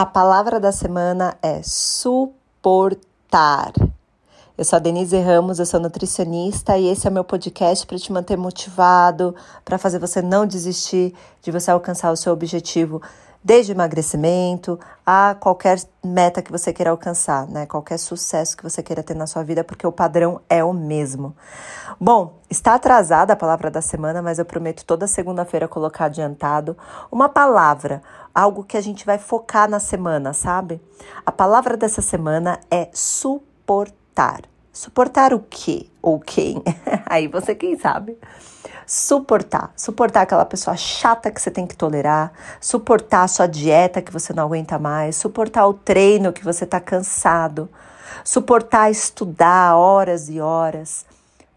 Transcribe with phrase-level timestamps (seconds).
[0.00, 3.72] A palavra da semana é suportar.
[4.56, 7.98] Eu sou a Denise Ramos, eu sou nutricionista e esse é o meu podcast para
[7.98, 9.34] te manter motivado,
[9.64, 13.02] para fazer você não desistir de você alcançar o seu objetivo,
[13.42, 17.66] desde emagrecimento a qualquer meta que você queira alcançar, né?
[17.66, 21.34] Qualquer sucesso que você queira ter na sua vida, porque o padrão é o mesmo.
[22.00, 26.76] Bom, está atrasada a palavra da semana, mas eu prometo toda segunda-feira colocar adiantado
[27.10, 28.02] uma palavra
[28.34, 30.80] algo que a gente vai focar na semana, sabe?
[31.24, 34.42] A palavra dessa semana é suportar.
[34.72, 35.86] Suportar o quê?
[36.00, 36.62] Ou quem?
[37.06, 38.16] Aí você quem sabe.
[38.88, 39.70] Suportar.
[39.76, 42.32] Suportar aquela pessoa chata que você tem que tolerar.
[42.58, 45.14] Suportar a sua dieta que você não aguenta mais.
[45.16, 47.68] Suportar o treino que você está cansado.
[48.24, 51.04] Suportar estudar horas e horas.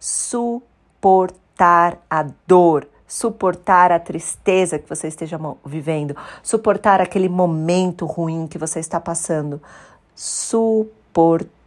[0.00, 8.58] Suportar a dor suportar a tristeza que você esteja vivendo, suportar aquele momento ruim que
[8.58, 9.62] você está passando.
[10.14, 11.57] Suportar,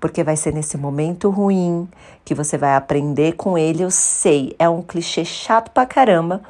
[0.00, 1.88] porque vai ser nesse momento ruim
[2.24, 3.82] que você vai aprender com ele.
[3.82, 6.42] Eu sei, é um clichê chato pra caramba.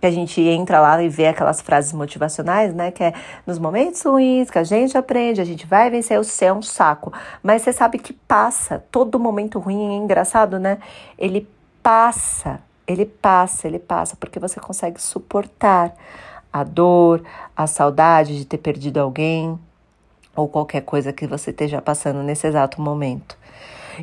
[0.00, 2.90] Que a gente entra lá e vê aquelas frases motivacionais, né?
[2.90, 3.14] Que é
[3.46, 6.62] nos momentos ruins que a gente aprende, a gente vai vencer, o céu é um
[6.62, 7.12] saco.
[7.40, 10.78] Mas você sabe que passa, todo momento ruim é engraçado, né?
[11.16, 11.48] Ele
[11.82, 15.94] passa ele passa, ele passa, porque você consegue suportar
[16.52, 17.22] a dor,
[17.56, 19.58] a saudade de ter perdido alguém
[20.34, 23.36] ou qualquer coisa que você esteja passando nesse exato momento.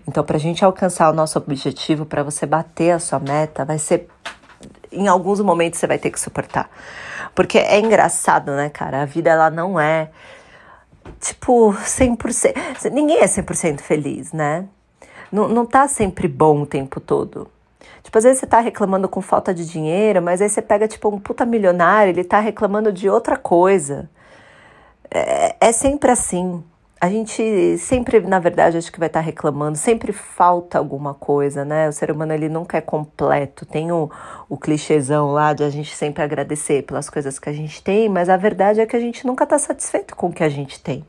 [0.08, 3.80] Então, para a gente alcançar o nosso objetivo, para você bater a sua meta, vai
[3.80, 4.08] ser.
[4.92, 6.70] Em alguns momentos você vai ter que suportar.
[7.36, 9.04] Porque é engraçado, né, cara?
[9.04, 10.10] A vida ela não é
[11.20, 12.90] tipo 100%.
[12.92, 14.66] Ninguém é 100% feliz, né?
[15.32, 17.48] Não, não tá sempre bom o tempo todo.
[18.04, 21.10] Tipo, às vezes você tá reclamando com falta de dinheiro, mas aí você pega, tipo,
[21.10, 24.10] um puta milionário, ele tá reclamando de outra coisa.
[25.12, 26.64] É, é sempre assim
[27.02, 31.88] a gente sempre, na verdade, acho que vai estar reclamando, sempre falta alguma coisa, né?
[31.88, 33.66] O ser humano ele nunca é completo.
[33.66, 34.12] Tem o,
[34.50, 38.28] o clichêzão lá de a gente sempre agradecer pelas coisas que a gente tem, mas
[38.28, 41.06] a verdade é que a gente nunca está satisfeito com o que a gente tem.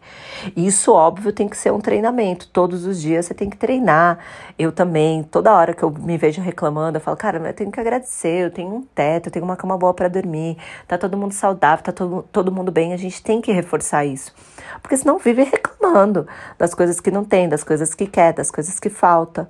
[0.54, 2.46] E isso, óbvio, tem que ser um treinamento.
[2.52, 4.20] Todos os dias você tem que treinar.
[4.56, 7.80] Eu também, toda hora que eu me vejo reclamando, eu falo, cara, eu tenho que
[7.80, 11.32] agradecer, eu tenho um teto, eu tenho uma cama boa para dormir, tá todo mundo
[11.32, 14.32] saudável, tá todo, todo mundo bem, a gente tem que reforçar isso.
[14.80, 16.26] Porque senão vive reclamando reclamando
[16.58, 19.48] das coisas que não tem, das coisas que quer, das coisas que falta.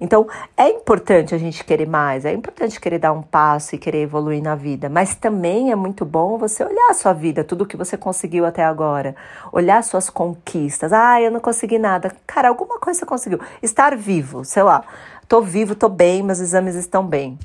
[0.00, 4.02] Então, é importante a gente querer mais, é importante querer dar um passo e querer
[4.02, 7.76] evoluir na vida, mas também é muito bom você olhar a sua vida, tudo que
[7.76, 9.16] você conseguiu até agora,
[9.52, 10.92] olhar suas conquistas.
[10.92, 12.12] Ah, eu não consegui nada.
[12.28, 13.40] Cara, alguma coisa você conseguiu.
[13.60, 14.84] Estar vivo, sei lá,
[15.26, 17.36] tô vivo, tô bem, meus exames estão bem.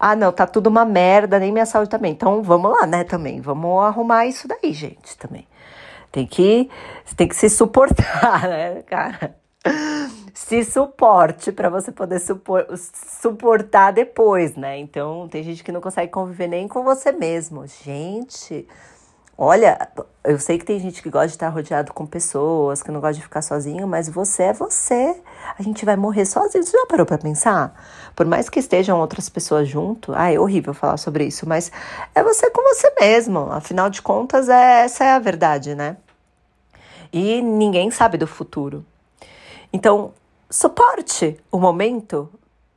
[0.00, 2.12] Ah, não, tá tudo uma merda, nem minha saúde também.
[2.12, 3.42] Então, vamos lá, né, também.
[3.42, 5.46] Vamos arrumar isso daí, gente, também.
[6.10, 6.70] Tem que,
[7.16, 9.36] tem que se suportar, né, cara?
[10.32, 14.78] Se suporte para você poder supor, suportar depois, né?
[14.78, 17.66] Então, tem gente que não consegue conviver nem com você mesmo.
[17.66, 18.66] Gente,
[19.38, 19.88] olha,
[20.24, 23.14] eu sei que tem gente que gosta de estar rodeado com pessoas, que não gosta
[23.14, 25.16] de ficar sozinho, mas você é você.
[25.56, 26.64] A gente vai morrer sozinho.
[26.64, 27.72] Você já parou para pensar?
[28.16, 31.70] Por mais que estejam outras pessoas junto, ah, é horrível falar sobre isso, mas
[32.14, 33.50] é você com você mesmo.
[33.52, 35.96] Afinal de contas, é, essa é a verdade, né?
[37.12, 38.84] E ninguém sabe do futuro.
[39.72, 40.12] Então,
[40.50, 42.28] suporte o momento,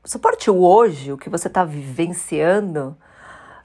[0.05, 2.95] suporte o hoje, o que você está vivenciando,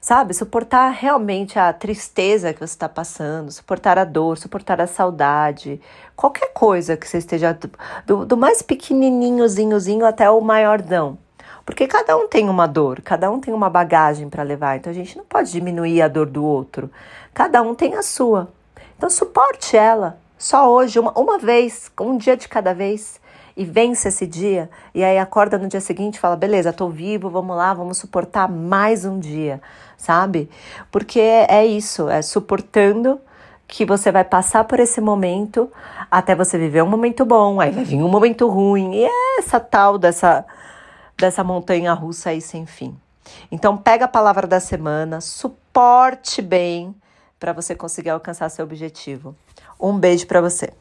[0.01, 0.33] sabe?
[0.33, 5.81] Suportar realmente a tristeza que você está passando, suportar a dor, suportar a saudade,
[6.15, 7.57] qualquer coisa que você esteja,
[8.05, 11.17] do, do mais pequenininhozinhozinho até o maiordão.
[11.65, 14.95] Porque cada um tem uma dor, cada um tem uma bagagem para levar, então a
[14.95, 16.89] gente não pode diminuir a dor do outro.
[17.33, 18.47] Cada um tem a sua.
[18.97, 23.19] Então suporte ela, só hoje, uma, uma vez, um dia de cada vez,
[23.57, 27.27] e vence esse dia, e aí acorda no dia seguinte e fala: beleza, tô vivo,
[27.27, 29.59] vamos lá, vamos suportar mais um dia,
[29.97, 30.47] sabe?
[30.91, 33.19] Porque é isso, é suportando
[33.67, 35.69] que você vai passar por esse momento
[36.09, 39.59] até você viver um momento bom, aí vai vir um momento ruim, e é essa
[39.59, 40.45] tal dessa
[41.17, 42.95] dessa montanha russa aí sem fim.
[43.51, 46.95] Então, pega a palavra da semana, suporte bem
[47.39, 49.35] para você conseguir alcançar seu objetivo.
[49.79, 50.71] Um beijo para você.